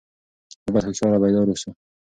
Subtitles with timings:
[0.63, 1.69] موږ باید هوښیار او بیدار اوسو.